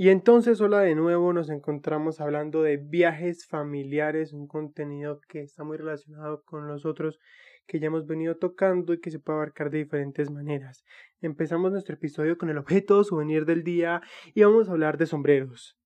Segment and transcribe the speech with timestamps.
[0.00, 5.64] Y entonces, hola de nuevo, nos encontramos hablando de viajes familiares, un contenido que está
[5.64, 7.18] muy relacionado con los otros
[7.66, 10.84] que ya hemos venido tocando y que se puede abarcar de diferentes maneras.
[11.20, 14.00] Empezamos nuestro episodio con el objeto souvenir del día
[14.34, 15.76] y vamos a hablar de sombreros,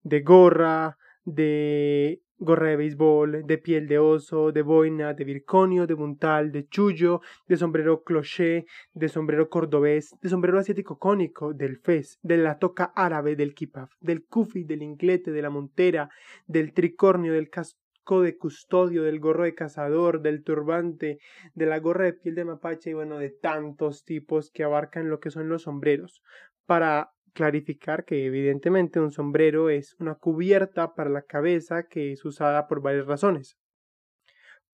[0.00, 5.94] de gorra, de gorra de béisbol, de piel de oso, de boina, de virconio, de
[5.94, 12.18] buntal, de chullo, de sombrero cloché, de sombrero cordobés, de sombrero asiático cónico, del fez,
[12.22, 16.10] de la toca árabe, del kipaf, del kufi, del inglete, de la montera,
[16.46, 21.18] del tricornio, del casco de custodio, del gorro de cazador, del turbante,
[21.54, 25.20] de la gorra de piel de mapache y bueno, de tantos tipos que abarcan lo
[25.20, 26.22] que son los sombreros.
[26.64, 32.66] Para clarificar que evidentemente un sombrero es una cubierta para la cabeza que es usada
[32.66, 33.56] por varias razones.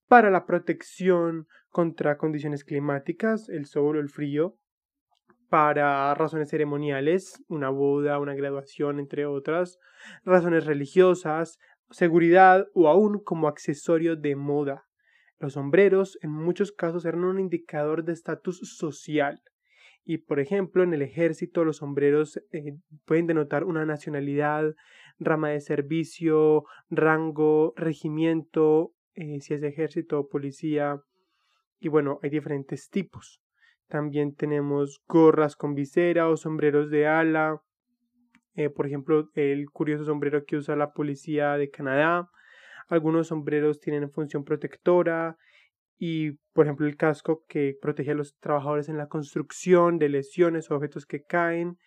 [0.08, 4.56] Para la protección contra condiciones climáticas, el sol o el frío,
[5.50, 9.78] para razones ceremoniales, una boda, una graduación, entre otras,
[10.24, 11.58] razones religiosas,
[11.90, 14.86] seguridad o aún como accesorio de moda.
[15.38, 19.42] Los sombreros en muchos casos eran un indicador de estatus social
[20.04, 24.74] y por ejemplo, en el ejército los sombreros eh, pueden denotar una nacionalidad,
[25.18, 31.00] rama de servicio, rango, regimiento, eh, si es ejército o policía.
[31.80, 33.40] Y bueno, hay diferentes tipos.
[33.88, 37.62] También tenemos gorras con visera o sombreros de ala.
[38.56, 42.28] Eh, por ejemplo, el curioso sombrero que usa la policía de Canadá.
[42.88, 45.38] Algunos sombreros tienen función protectora
[45.98, 50.70] y, por ejemplo, el casco que protege a los trabajadores en la construcción de lesiones
[50.70, 51.78] o objetos que caen.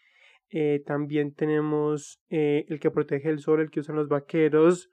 [0.49, 4.89] Eh, también tenemos eh, el que protege el sol, el que usan los vaqueros,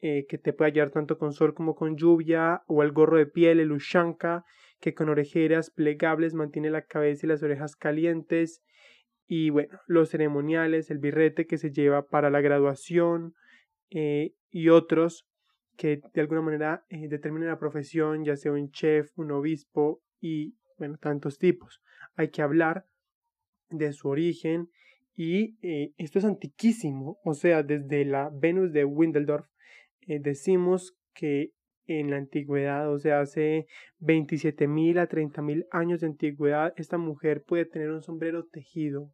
[0.00, 3.26] eh, que te puede ayudar tanto con sol como con lluvia, o el gorro de
[3.26, 4.44] piel, el ushanka,
[4.80, 8.62] que con orejeras plegables mantiene la cabeza y las orejas calientes.
[9.26, 13.34] Y bueno, los ceremoniales, el birrete que se lleva para la graduación
[13.90, 15.26] y otros
[15.82, 20.54] que de alguna manera eh, determinen la profesión, ya sea un chef, un obispo y,
[20.78, 21.82] bueno, tantos tipos.
[22.14, 22.86] Hay que hablar
[23.68, 24.70] de su origen
[25.16, 29.48] y eh, esto es antiquísimo, o sea, desde la Venus de Windeldorf
[30.06, 31.50] eh, decimos que
[31.86, 33.66] en la antigüedad, o sea, hace
[33.98, 39.10] 27.000 a 30.000 años de antigüedad, esta mujer puede tener un sombrero tejido.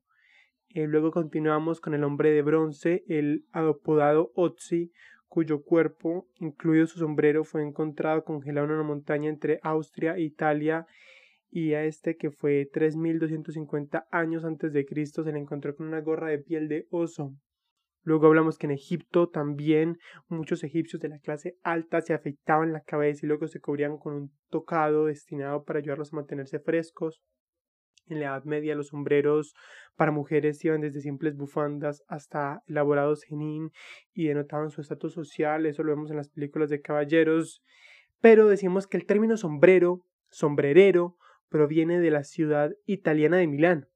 [0.74, 4.92] luego continuamos con el hombre de bronce, el apodado Otzi,
[5.28, 10.87] cuyo cuerpo, incluido su sombrero, fue encontrado congelado en una montaña entre Austria e Italia
[11.50, 16.00] y a este que fue 3250 años antes de Cristo se le encontró con una
[16.00, 17.34] gorra de piel de oso.
[18.03, 22.81] Luego hablamos que en Egipto también muchos egipcios de la clase alta se afeitaban la
[22.81, 27.22] cabeza y luego se cubrían con un tocado destinado para ayudarlos a mantenerse frescos.
[28.08, 29.54] En la Edad Media los sombreros
[29.96, 33.72] para mujeres iban desde simples bufandas hasta elaborados genín
[34.14, 37.62] y denotaban su estatus social, eso lo vemos en las películas de caballeros,
[38.20, 41.16] pero decimos que el término sombrero, sombrerero,
[41.48, 43.88] proviene de la ciudad italiana de Milán.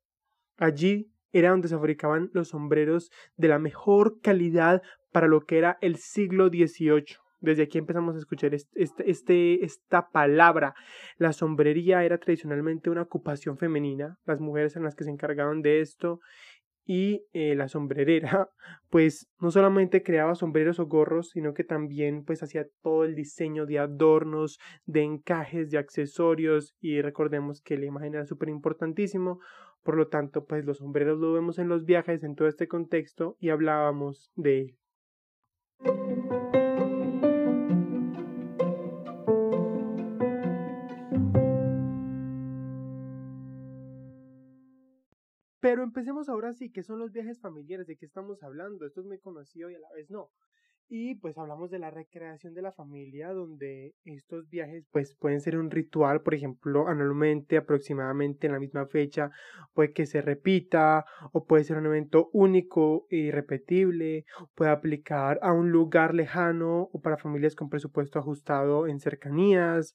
[0.56, 5.78] Allí era donde se fabricaban los sombreros de la mejor calidad para lo que era
[5.80, 7.21] el siglo XVIII.
[7.42, 10.74] Desde aquí empezamos a escuchar este, este, esta palabra.
[11.18, 14.16] La sombrería era tradicionalmente una ocupación femenina.
[14.24, 16.20] Las mujeres eran las que se encargaban de esto.
[16.84, 18.48] Y eh, la sombrerera,
[18.90, 23.66] pues no solamente creaba sombreros o gorros, sino que también pues hacía todo el diseño
[23.66, 26.76] de adornos, de encajes, de accesorios.
[26.80, 29.40] Y recordemos que la imagen era súper importantísimo.
[29.82, 33.36] Por lo tanto, pues los sombreros lo vemos en los viajes, en todo este contexto,
[33.40, 34.76] y hablábamos de él.
[45.92, 47.86] Empecemos ahora sí, ¿qué son los viajes familiares?
[47.86, 48.86] ¿De qué estamos hablando?
[48.86, 50.30] Esto es muy conocido y a la vez no.
[50.94, 55.56] Y pues hablamos de la recreación de la familia, donde estos viajes pues pueden ser
[55.56, 59.30] un ritual, por ejemplo, anualmente, aproximadamente en la misma fecha,
[59.72, 65.54] puede que se repita, o puede ser un evento único y repetible, puede aplicar a
[65.54, 69.94] un lugar lejano o para familias con presupuesto ajustado en cercanías.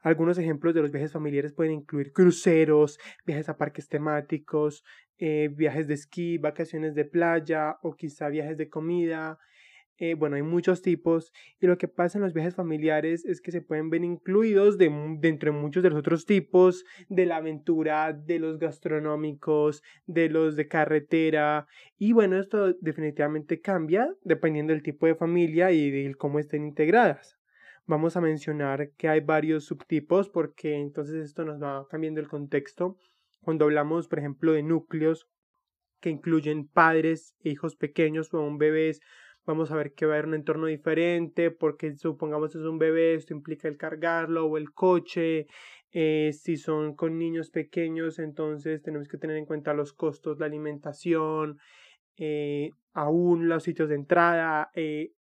[0.00, 4.82] Algunos ejemplos de los viajes familiares pueden incluir cruceros, viajes a parques temáticos,
[5.18, 9.38] eh, viajes de esquí, vacaciones de playa o quizá viajes de comida
[9.98, 13.50] eh, bueno, hay muchos tipos y lo que pasa en los viajes familiares es que
[13.50, 14.88] se pueden ver incluidos de,
[15.20, 20.68] de muchos de los otros tipos, de la aventura, de los gastronómicos, de los de
[20.68, 21.66] carretera
[21.98, 27.36] y bueno, esto definitivamente cambia dependiendo del tipo de familia y de cómo estén integradas.
[27.86, 32.98] Vamos a mencionar que hay varios subtipos porque entonces esto nos va cambiando el contexto.
[33.40, 35.26] Cuando hablamos, por ejemplo, de núcleos
[36.00, 39.00] que incluyen padres e hijos pequeños o un bebés
[39.48, 43.14] vamos a ver que va a haber un entorno diferente, porque supongamos es un bebé,
[43.14, 45.46] esto implica el cargarlo o el coche,
[45.90, 50.44] eh, si son con niños pequeños, entonces tenemos que tener en cuenta los costos, la
[50.44, 51.58] alimentación,
[52.18, 55.12] eh, aún los sitios de entrada, eh,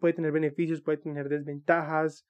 [0.00, 2.26] puede tener beneficios, puede tener desventajas,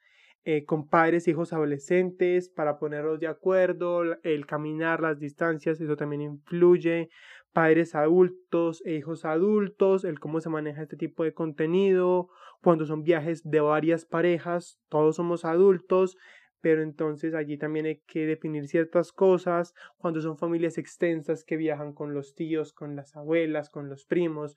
[0.66, 7.10] con padres, hijos, adolescentes, para ponerlos de acuerdo, el caminar, las distancias, eso también influye,
[7.52, 12.28] padres adultos e hijos adultos, el cómo se maneja este tipo de contenido,
[12.62, 16.16] cuando son viajes de varias parejas, todos somos adultos,
[16.60, 21.92] pero entonces allí también hay que definir ciertas cosas, cuando son familias extensas que viajan
[21.92, 24.56] con los tíos, con las abuelas, con los primos,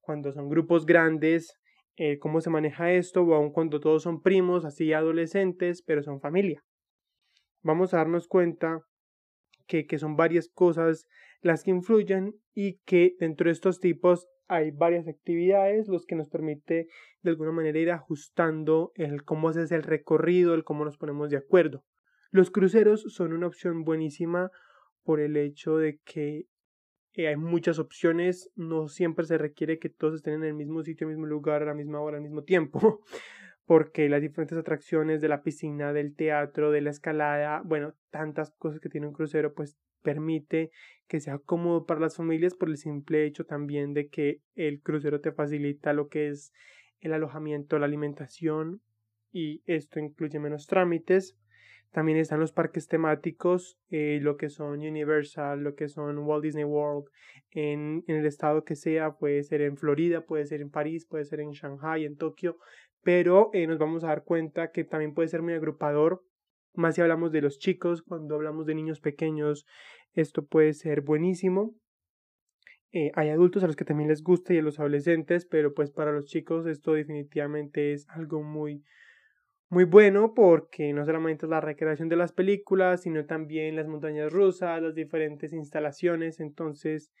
[0.00, 1.58] cuando son grupos grandes,
[1.96, 6.20] eh, cómo se maneja esto, o aun cuando todos son primos, así adolescentes, pero son
[6.20, 6.62] familia.
[7.62, 8.80] Vamos a darnos cuenta
[9.66, 11.06] que, que son varias cosas
[11.40, 16.28] las que influyen y que dentro de estos tipos hay varias actividades, los que nos
[16.28, 16.86] permite
[17.22, 21.38] de alguna manera ir ajustando el cómo haces el recorrido, el cómo nos ponemos de
[21.38, 21.84] acuerdo.
[22.30, 24.50] Los cruceros son una opción buenísima
[25.02, 26.44] por el hecho de que
[27.14, 31.06] eh, hay muchas opciones, no siempre se requiere que todos estén en el mismo sitio,
[31.06, 33.00] el mismo lugar, a la misma hora, al mismo tiempo,
[33.66, 38.80] porque las diferentes atracciones de la piscina, del teatro, de la escalada, bueno, tantas cosas
[38.80, 40.70] que tiene un crucero, pues permite
[41.08, 45.20] que sea cómodo para las familias por el simple hecho también de que el crucero
[45.20, 46.52] te facilita lo que es
[47.00, 48.82] el alojamiento, la alimentación
[49.32, 51.36] y esto incluye menos trámites.
[51.94, 56.64] También están los parques temáticos, eh, lo que son Universal, lo que son Walt Disney
[56.64, 57.06] World,
[57.52, 61.24] en, en, el estado que sea, puede ser en Florida, puede ser en París, puede
[61.24, 62.58] ser en Shanghai, en Tokio,
[63.02, 66.22] pero eh, nos vamos a dar cuenta que también puede ser muy agrupador
[66.74, 69.64] más si hablamos de los chicos, cuando hablamos de niños pequeños,
[70.12, 71.74] esto puede ser buenísimo.
[72.92, 75.90] Eh, hay adultos a los que también les gusta y a los adolescentes, pero pues
[75.90, 78.84] para los chicos esto definitivamente es algo muy,
[79.74, 84.32] muy bueno porque no solamente es la recreación de las películas, sino también las montañas
[84.32, 87.12] rusas, las diferentes instalaciones, entonces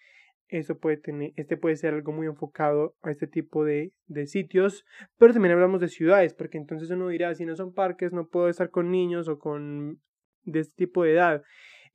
[0.48, 4.84] eso puede tener, este puede ser algo muy enfocado a este tipo de, de, sitios,
[5.18, 8.48] pero también hablamos de ciudades, porque entonces uno dirá, si no son parques, no puedo
[8.48, 10.00] estar con niños o con
[10.44, 11.42] de este tipo de edad.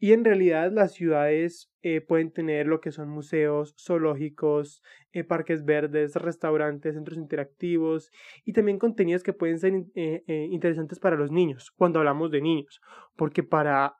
[0.02, 4.82] Y en realidad las ciudades eh, pueden tener lo que son museos, zoológicos,
[5.12, 8.10] eh, parques verdes, restaurantes, centros interactivos
[8.46, 12.82] y también contenidos que pueden ser eh, interesantes para los niños, cuando hablamos de niños,
[13.18, 13.98] porque para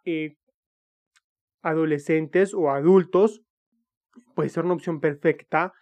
[1.62, 3.44] adolescentes o adultos
[4.36, 5.74] puede ser una opción perfecta,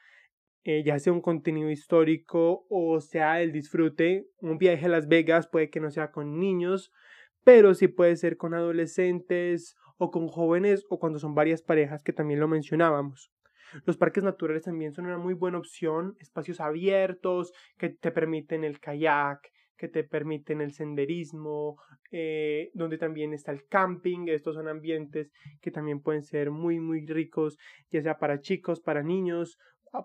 [0.65, 4.27] ya sea un contenido histórico o sea el disfrute.
[4.39, 6.91] Un viaje a Las Vegas puede que no sea con niños,
[7.45, 12.13] pero sí puede ser con adolescentes o con jóvenes o cuando son varias parejas que
[12.13, 13.31] también lo mencionábamos.
[13.85, 18.79] Los parques naturales también son una muy buena opción, espacios abiertos que te permiten el
[18.79, 21.77] kayak, que te permiten el senderismo,
[22.11, 24.27] eh, donde también está el camping.
[24.27, 27.57] Estos son ambientes que también pueden ser muy, muy ricos,
[27.91, 29.57] ya sea para chicos, para niños,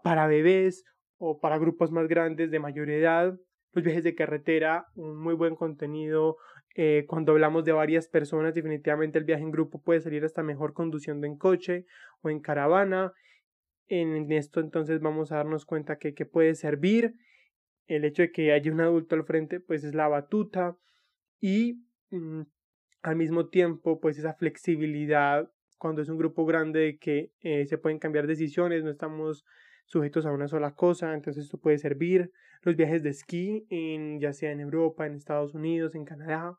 [0.03, 0.85] para bebés
[1.19, 3.35] o para grupos más grandes de mayor edad.
[3.73, 6.37] Los viajes de carretera, un muy buen contenido.
[6.75, 10.73] Eh, cuando hablamos de varias personas, definitivamente el viaje en grupo puede salir hasta mejor
[10.73, 11.85] conduciendo en coche
[12.23, 13.12] o en caravana.
[13.88, 17.14] En esto entonces vamos a darnos cuenta que, que puede servir
[17.87, 20.76] el hecho de que haya un adulto al frente, pues es la batuta
[21.41, 22.43] y mm,
[23.02, 27.76] al mismo tiempo, pues esa flexibilidad cuando es un grupo grande de que eh, se
[27.76, 29.45] pueden cambiar decisiones, no estamos
[29.93, 32.33] sujetos a una sola cosa, entonces esto puede servir.
[32.63, 36.59] Los viajes de esquí, en, ya sea en Europa, en Estados Unidos, en Canadá,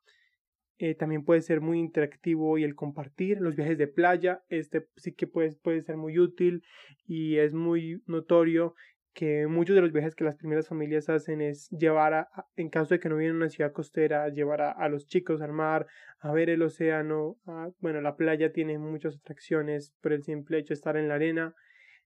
[0.78, 3.42] eh, también puede ser muy interactivo y el compartir.
[3.42, 6.64] Los viajes de playa, este sí que puede, puede ser muy útil
[7.08, 8.76] y es muy notorio
[9.14, 12.96] que muchos de los viajes que las primeras familias hacen es llevar, a, en caso
[12.96, 15.88] de que no vienen a una ciudad costera, llevar a, los chicos al mar,
[16.20, 17.38] a ver el océano.
[17.80, 21.56] bueno, la playa tiene muchas atracciones por el simple hecho de estar en la arena.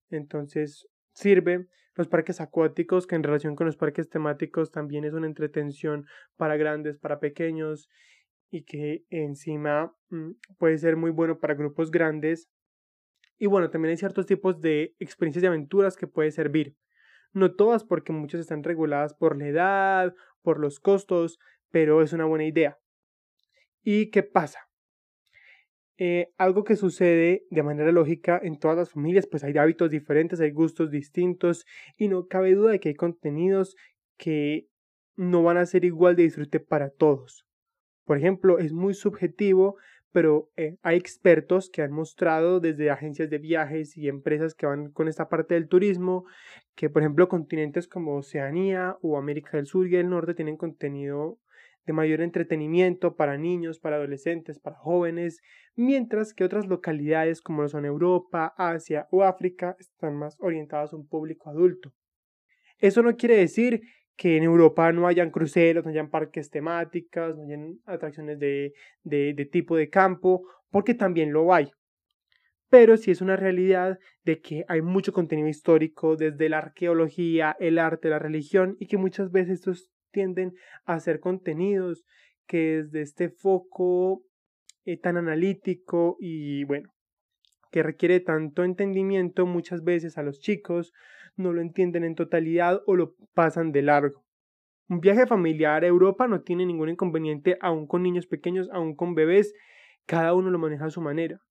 [0.10, 1.67] Entonces sirve.
[1.95, 6.05] Los parques acuáticos, que en relación con los parques temáticos también es una entretención
[6.36, 7.89] para grandes, para pequeños
[8.51, 12.50] y que encima mm, puede ser muy bueno para grupos grandes.
[13.39, 16.75] Y bueno, también hay ciertos tipos de experiencias de aventuras que puede servir.
[17.33, 21.39] No todas porque muchas están reguladas por la edad, por los costos,
[21.71, 22.77] pero es una buena idea.
[23.83, 24.66] ¿Y qué pasa?
[25.99, 30.39] Eh, algo que sucede de manera lógica en todas las familias, pues hay hábitos diferentes,
[30.39, 31.65] hay gustos distintos
[31.97, 33.75] y no cabe duda de que hay contenidos
[34.15, 34.67] que
[35.15, 37.45] no van a ser igual de disfrute para todos.
[38.05, 39.77] Por ejemplo, es muy subjetivo,
[40.11, 44.91] pero eh, hay expertos que han mostrado desde agencias de viajes y empresas que van
[44.91, 46.25] con esta parte del turismo,
[46.75, 51.39] que por ejemplo continentes como Oceanía o América del Sur y el Norte tienen contenido
[51.88, 55.41] de mayor entretenimiento para niños, para adolescentes, para jóvenes,
[55.75, 60.98] mientras que otras localidades como lo son Europa, Asia o África están más orientadas a
[60.98, 61.94] un público adulto.
[62.77, 63.82] Eso no quiere decir
[64.17, 69.46] que en Europa no hayan cruceros, no hayan parques temáticos, no hayan atracciones de, de,
[69.46, 71.72] tipo de campo, porque también lo hay.
[72.70, 77.79] Pero sí es una realidad de que hay mucho contenido histórico desde la arqueología, el
[77.79, 80.55] arte, la religión, y que muchas veces estos tienden
[80.86, 82.03] a hacer contenidos
[82.47, 84.24] que desde este foco
[84.83, 86.89] eh, tan analítico y bueno,
[87.71, 90.91] que requiere tanto entendimiento muchas veces a los chicos
[91.36, 94.24] no lo entienden en totalidad o lo pasan de largo.
[94.89, 99.13] Un viaje familiar a Europa no tiene ningún inconveniente aún con niños pequeños, aún con
[99.13, 99.53] bebés,
[100.07, 101.41] cada uno lo maneja a su manera.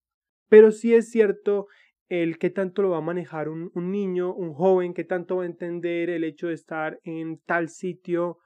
[0.48, 1.68] Pero sí es cierto
[2.08, 5.44] el qué tanto lo va a manejar un, un niño, un joven, qué tanto va
[5.44, 8.38] a entender el hecho de estar en tal sitio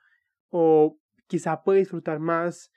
[0.51, 2.71] o quizá puede disfrutar más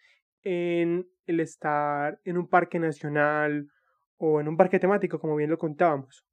[0.43, 3.67] en el estar en un parque nacional
[4.17, 6.25] o en un parque temático, como bien lo contábamos.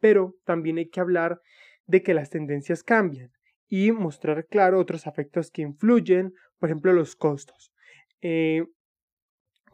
[0.00, 1.40] Pero también hay que hablar
[1.86, 3.30] de que las tendencias cambian
[3.68, 7.72] y mostrar claro otros afectos que influyen, por ejemplo, los costos.
[8.20, 8.64] Eh,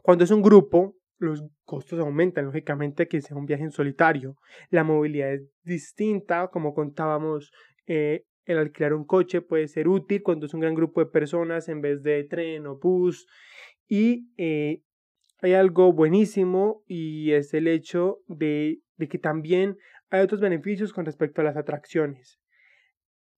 [0.01, 4.35] cuando es un grupo, los costos aumentan, lógicamente, que sea un viaje en solitario.
[4.69, 7.51] La movilidad es distinta, como contábamos,
[7.87, 11.67] eh, el alquilar un coche puede ser útil cuando es un gran grupo de personas
[11.69, 13.27] en vez de tren o bus.
[13.87, 14.81] Y eh,
[15.41, 19.77] hay algo buenísimo y es el hecho de, de que también
[20.09, 22.39] hay otros beneficios con respecto a las atracciones.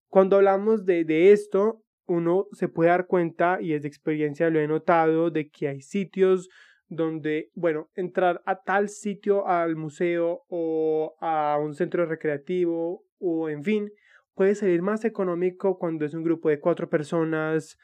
[0.09, 4.59] Cuando hablamos de, de esto, uno se puede dar cuenta, y es de experiencia lo
[4.59, 6.49] he notado, de que hay sitios
[6.87, 13.63] donde, bueno, entrar a tal sitio, al museo o a un centro recreativo o en
[13.63, 13.91] fin,
[14.38, 17.77] puede salir más económico cuando es un grupo de cuatro personas,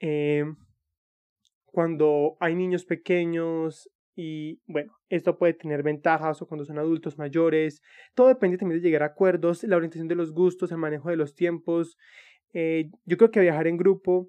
[0.00, 0.44] eh,
[1.64, 7.80] cuando hay niños pequeños y bueno, esto puede tener ventajas o cuando son adultos mayores.
[8.14, 11.16] Todo depende también de llegar a acuerdos, la orientación de los gustos, el manejo de
[11.16, 11.96] los tiempos.
[12.52, 14.28] Eh, yo creo que viajar en grupo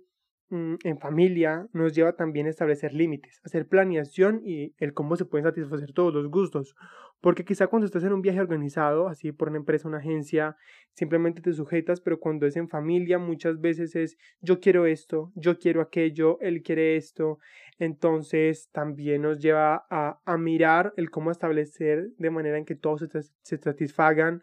[0.54, 5.46] en familia nos lleva también a establecer límites, hacer planeación y el cómo se pueden
[5.46, 6.76] satisfacer todos los gustos.
[7.22, 10.56] Porque quizá cuando estás en un viaje organizado, así por una empresa, una agencia,
[10.94, 15.58] simplemente te sujetas, pero cuando es en familia muchas veces es yo quiero esto, yo
[15.58, 17.40] quiero aquello, él quiere esto.
[17.80, 23.08] Entonces también nos lleva a, a mirar el cómo establecer de manera en que todos
[23.42, 24.42] se, satisfagan.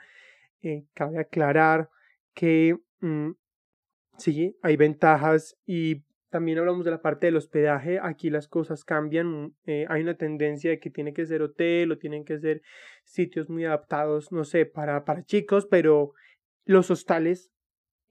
[0.63, 1.89] Eh, cabe aclarar
[2.35, 3.31] que mm,
[4.21, 7.99] Sí, hay ventajas y también hablamos de la parte del hospedaje.
[8.03, 9.55] Aquí las cosas cambian.
[9.65, 12.61] Eh, hay una tendencia de que tiene que ser hotel o tienen que ser
[13.03, 16.13] sitios muy adaptados, no sé, para, para chicos, pero
[16.67, 17.51] los hostales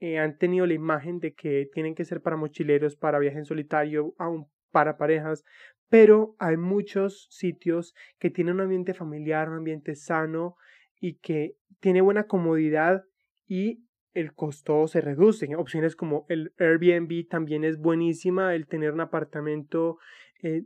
[0.00, 3.44] eh, han tenido la imagen de que tienen que ser para mochileros, para viaje en
[3.44, 5.44] solitario, aún para parejas,
[5.88, 10.56] pero hay muchos sitios que tienen un ambiente familiar, un ambiente sano
[11.00, 13.04] y que tiene buena comodidad
[13.46, 15.54] y el costo se reduce.
[15.56, 19.98] Opciones como el Airbnb también es buenísima, el tener un apartamento
[20.42, 20.64] eh,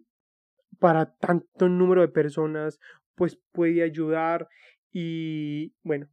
[0.79, 2.81] para tanto número de personas,
[3.15, 4.49] pues puede ayudar
[4.93, 6.09] y bueno,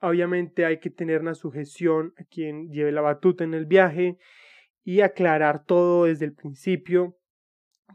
[0.00, 4.18] obviamente hay que tener una sujeción a quien lleve la batuta en el viaje
[4.84, 7.16] y aclarar todo desde el principio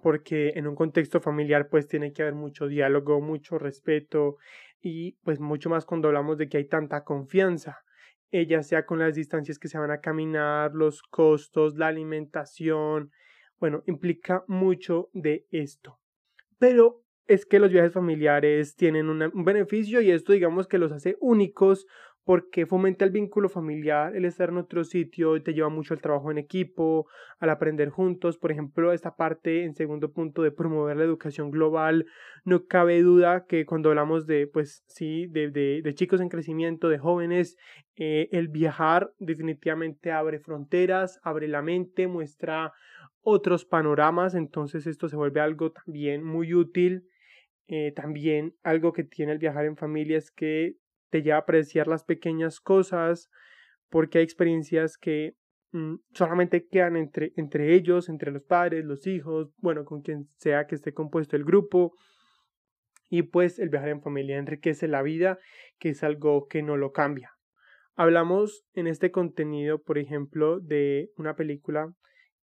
[0.02, 4.38] porque en un contexto familiar pues tiene que haber mucho diálogo, mucho respeto
[4.82, 7.84] y pues mucho más cuando hablamos de que hay tanta confianza
[8.34, 13.12] ella sea con las distancias que se van a caminar, los costos, la alimentación,
[13.60, 16.00] bueno, implica mucho de esto.
[16.58, 21.16] Pero es que los viajes familiares tienen un beneficio y esto digamos que los hace
[21.22, 21.86] únicos
[22.26, 26.32] porque fomenta el vínculo familiar, el estar en otro sitio te lleva mucho al trabajo
[26.32, 27.08] en equipo,
[27.40, 28.38] al aprender juntos.
[28.38, 32.06] Por ejemplo, esta parte en segundo punto de promover la educación global,
[32.46, 36.98] no cabe duda que cuando hablamos de, pues sí, de, de, chicos en crecimiento, de
[36.98, 37.58] jóvenes,
[37.98, 42.72] eh, el viajar definitivamente abre fronteras, abre la mente, muestra
[43.22, 47.10] otros panoramas, entonces esto se vuelve algo también muy útil.
[47.68, 50.76] Eh, también algo que tiene el viajar en familia es que
[51.14, 53.30] te lleva a apreciar las pequeñas cosas,
[53.92, 55.36] porque hay experiencias que
[55.72, 60.66] mm, solamente quedan entre, entre ellos, entre los padres, los hijos, bueno, con quien sea
[60.66, 61.94] que esté compuesto el grupo.
[63.12, 65.38] Y pues el viajar en familia enriquece la vida,
[65.78, 67.30] que es algo que no lo cambia.
[67.94, 71.94] Hablamos en este contenido, por ejemplo, de una película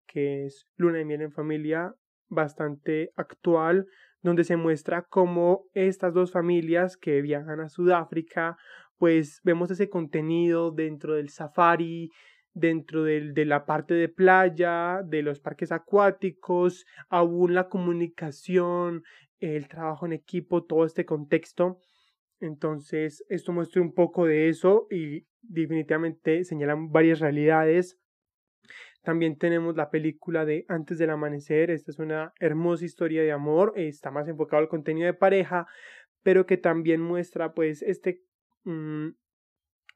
[0.07, 1.93] que es Luna de Miel en Familia,
[2.29, 3.89] bastante actual,
[4.23, 8.57] donde se muestra cómo estas dos familias que viajan a Sudáfrica,
[8.99, 12.11] pues vemos ese contenido dentro del safari,
[12.53, 19.03] dentro de la parte de playa, de los parques acuáticos, aún la comunicación,
[19.39, 21.79] el trabajo en equipo, todo este contexto.
[22.41, 27.99] Entonces, esto muestra un poco de eso y definitivamente señalan varias realidades
[29.03, 31.71] también tenemos la película de Antes del Amanecer.
[31.71, 33.73] Esta es una hermosa historia de amor.
[33.77, 35.67] Está más enfocado al contenido de pareja,
[36.23, 38.23] pero que también muestra pues este,
[38.65, 39.09] mm,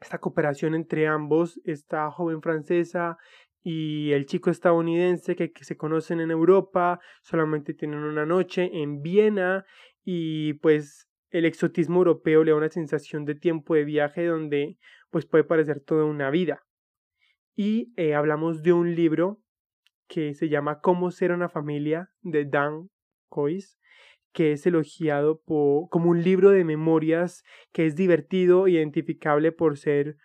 [0.00, 3.18] esta cooperación entre ambos, esta joven francesa
[3.62, 9.02] y el chico estadounidense que, que se conocen en Europa, solamente tienen una noche en
[9.02, 9.64] Viena
[10.02, 14.78] y pues el exotismo europeo le da una sensación de tiempo de viaje donde
[15.10, 16.63] pues puede parecer toda una vida
[17.56, 19.40] y eh, hablamos de un libro
[20.08, 22.90] que se llama Cómo ser una familia de Dan
[23.28, 23.78] Cois,
[24.32, 30.16] que es elogiado como un libro de memorias que es divertido, identificable por ser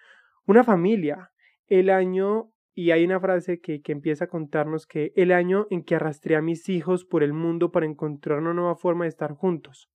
[0.46, 1.32] una familia.
[1.68, 5.84] El año, y hay una frase que, que empieza a contarnos que el año en
[5.84, 9.34] que arrastré a mis hijos por el mundo para encontrar una nueva forma de estar
[9.34, 9.92] juntos.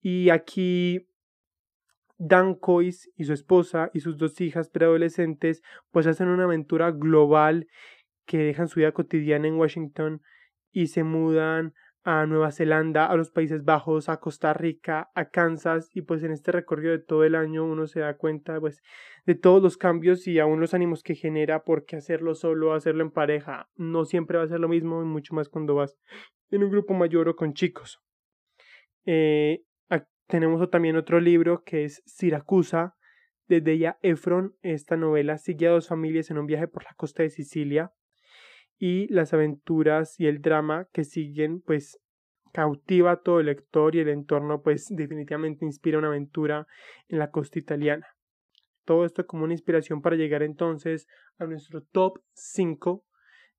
[0.00, 1.06] Y aquí
[2.24, 5.60] Dan Cois y su esposa y sus dos hijas preadolescentes
[5.90, 7.66] pues hacen una aventura global
[8.26, 10.22] que dejan su vida cotidiana en Washington
[10.70, 11.74] y se mudan
[12.04, 16.30] a Nueva Zelanda, a los Países Bajos, a Costa Rica, a Kansas y pues en
[16.30, 18.82] este recorrido de todo el año uno se da cuenta pues
[19.26, 23.10] de todos los cambios y aún los ánimos que genera porque hacerlo solo, hacerlo en
[23.10, 25.98] pareja no siempre va a ser lo mismo y mucho más cuando vas
[26.52, 28.00] en un grupo mayor o con chicos.
[29.06, 29.64] Eh,
[30.32, 32.96] tenemos también otro libro que es Siracusa,
[33.48, 34.56] de Deya Efron.
[34.62, 37.92] Esta novela sigue a dos familias en un viaje por la costa de Sicilia
[38.78, 41.98] y las aventuras y el drama que siguen pues
[42.50, 46.66] cautiva a todo el lector y el entorno pues definitivamente inspira una aventura
[47.08, 48.06] en la costa italiana.
[48.86, 53.04] Todo esto como una inspiración para llegar entonces a nuestro top 5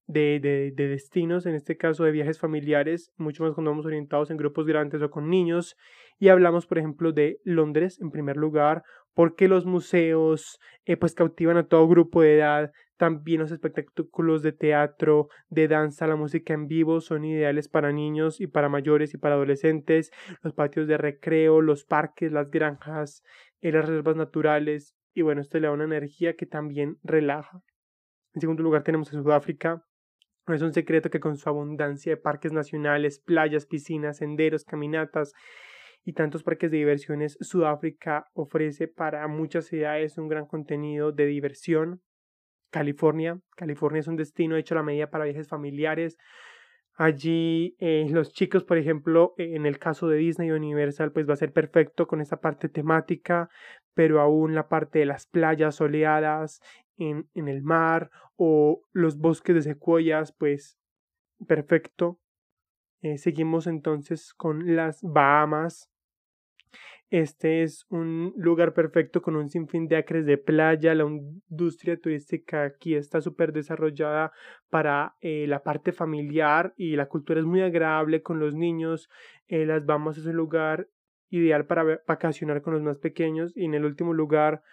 [0.07, 4.31] de, de, de, destinos, en este caso de viajes familiares, mucho más cuando vamos orientados
[4.31, 5.77] en grupos grandes o con niños.
[6.19, 11.57] Y hablamos, por ejemplo, de Londres en primer lugar, porque los museos eh, pues cautivan
[11.57, 12.71] a todo grupo de edad.
[12.97, 18.39] También los espectáculos de teatro, de danza, la música en vivo son ideales para niños
[18.39, 20.11] y para mayores y para adolescentes.
[20.41, 23.23] Los patios de recreo, los parques, las granjas,
[23.61, 24.95] eh, las reservas naturales.
[25.13, 27.61] Y bueno, esto le da una energía que también relaja.
[28.33, 29.83] En segundo lugar tenemos a Sudáfrica,
[30.45, 35.33] no es un secreto que con su abundancia de parques nacionales, playas, piscinas, senderos, caminatas
[36.03, 42.01] y tantos parques de diversiones, Sudáfrica ofrece para muchas ciudades un gran contenido de diversión.
[42.71, 46.17] California, California es un destino hecho a la medida para viajes familiares.
[46.95, 51.37] Allí eh, los chicos, por ejemplo, en el caso de Disney Universal, pues va a
[51.37, 53.49] ser perfecto con esa parte temática,
[53.93, 56.61] pero aún la parte de las playas soleadas,
[56.97, 60.77] en, en el mar o los bosques de secuoyas, pues
[61.47, 62.19] perfecto.
[63.01, 65.89] Eh, seguimos entonces con las Bahamas.
[67.09, 70.95] Este es un lugar perfecto con un sinfín de acres de playa.
[70.95, 74.31] La industria turística aquí está súper desarrollada
[74.69, 79.09] para eh, la parte familiar y la cultura es muy agradable con los niños.
[79.47, 80.87] Eh, las Bahamas es un lugar
[81.29, 83.55] ideal para vacacionar con los más pequeños.
[83.55, 84.63] Y en el último lugar,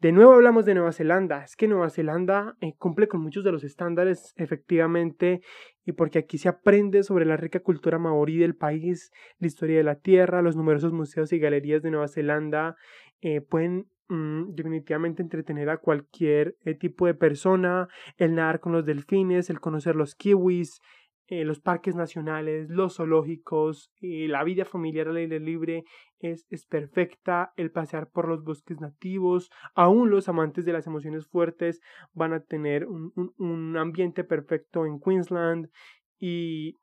[0.00, 1.44] de nuevo hablamos de Nueva Zelanda.
[1.44, 5.40] Es que Nueva Zelanda eh, cumple con muchos de los estándares efectivamente
[5.84, 9.84] y porque aquí se aprende sobre la rica cultura maorí del país, la historia de
[9.84, 12.76] la tierra, los numerosos museos y galerías de Nueva Zelanda
[13.22, 18.84] eh, pueden mm, definitivamente entretener a cualquier eh, tipo de persona, el nadar con los
[18.84, 20.80] delfines, el conocer los kiwis,
[21.28, 25.84] eh, los parques nacionales, los zoológicos, eh, la vida familiar al aire libre
[26.18, 31.26] es, es, perfecta, el pasear por los bosques nativos, aún los amantes de las emociones
[31.26, 31.80] fuertes
[32.12, 35.70] van a tener un, un, ambiente perfecto en Queensland
[36.18, 36.76] y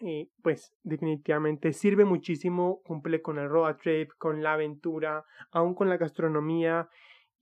[0.00, 5.90] eh, pues definitivamente sirve muchísimo, cumple con el road trip, con la aventura, aún con
[5.90, 6.88] la gastronomía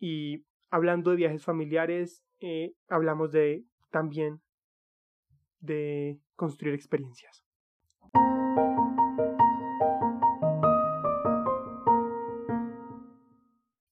[0.00, 2.24] y hablando de viajes familiares,
[2.88, 4.42] hablamos de también
[5.64, 7.44] de construir experiencias.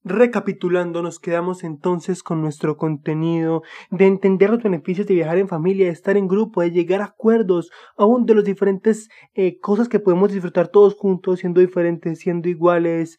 [0.05, 5.87] Recapitulando, nos quedamos entonces con nuestro contenido, de entender los beneficios de viajar en familia,
[5.87, 10.01] de estar en grupo, de llegar a acuerdos, aún de las diferentes eh, cosas que
[10.01, 13.19] podemos disfrutar todos juntos, siendo diferentes, siendo iguales,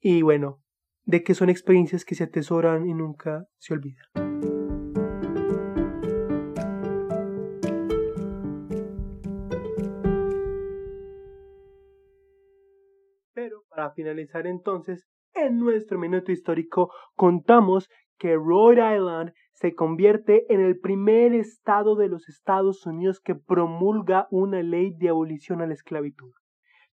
[0.00, 0.60] y bueno,
[1.04, 4.63] de que son experiencias que se atesoran y nunca se olvidan.
[13.84, 20.80] Para finalizar entonces, en nuestro minuto histórico contamos que Rhode Island se convierte en el
[20.80, 26.32] primer estado de los Estados Unidos que promulga una ley de abolición a la esclavitud.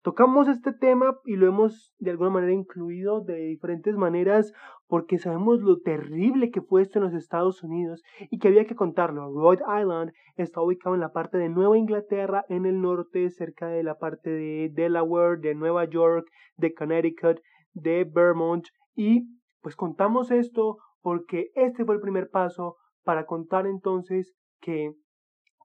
[0.04, 4.52] Tocamos este tema y lo hemos de alguna manera incluido de diferentes maneras
[4.88, 8.76] porque sabemos lo terrible que fue esto en los Estados Unidos y que había que
[8.76, 9.32] contarlo.
[9.32, 13.84] Rhode Island está ubicado en la parte de Nueva Inglaterra, en el norte, cerca de
[13.84, 17.40] la parte de Delaware, de Nueva York, de Connecticut,
[17.74, 19.28] de Vermont y
[19.62, 24.94] pues contamos esto porque este fue el primer paso para contar entonces que,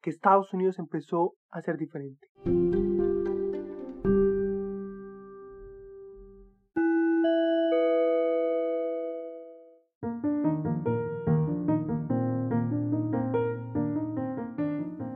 [0.02, 2.28] que Estados Unidos empezó a ser diferente.